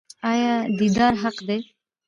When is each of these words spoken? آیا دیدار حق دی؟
آیا 0.31 0.53
دیدار 0.79 1.13
حق 1.23 1.37
دی؟ 1.47 1.59